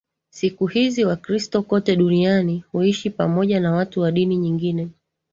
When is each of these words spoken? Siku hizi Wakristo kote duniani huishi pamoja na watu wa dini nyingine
Siku 0.29 0.65
hizi 0.67 1.05
Wakristo 1.05 1.61
kote 1.61 1.95
duniani 1.95 2.63
huishi 2.71 3.09
pamoja 3.09 3.59
na 3.59 3.71
watu 3.71 4.01
wa 4.01 4.11
dini 4.11 4.37
nyingine 4.37 4.89